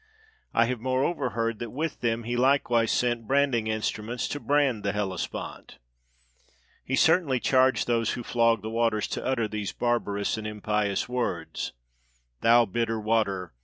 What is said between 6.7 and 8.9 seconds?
He cer tainly charged those who flogged the